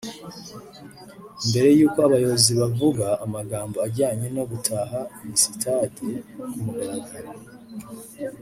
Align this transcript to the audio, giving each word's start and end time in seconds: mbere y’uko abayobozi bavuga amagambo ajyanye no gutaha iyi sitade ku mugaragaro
mbere 1.49 1.69
y’uko 1.77 1.97
abayobozi 2.07 2.51
bavuga 2.61 3.05
amagambo 3.25 3.77
ajyanye 3.87 4.27
no 4.35 4.43
gutaha 4.51 4.99
iyi 5.23 5.35
sitade 5.43 6.09
ku 6.49 6.57
mugaragaro 6.63 7.29